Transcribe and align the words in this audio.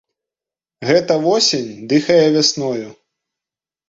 Гэта 0.89 1.17
восень 1.25 1.69
дыхае 1.91 2.23
вясною. 2.37 2.89